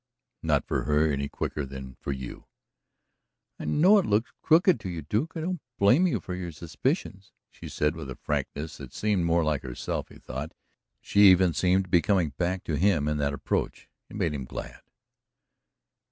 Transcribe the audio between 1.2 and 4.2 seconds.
quicker than for you." "I know it